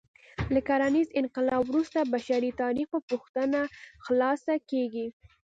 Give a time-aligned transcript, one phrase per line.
[0.53, 3.59] له کرنیز انقلاب وروسته بشري تاریخ په پوښتنه
[4.05, 5.07] خلاصه کېږي.